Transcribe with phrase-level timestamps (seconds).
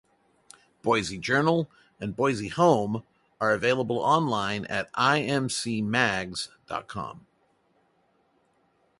[0.81, 1.69] "Boise Journal"
[1.99, 3.03] and "Boise Home"
[3.39, 7.27] are available online at imcmags dot com.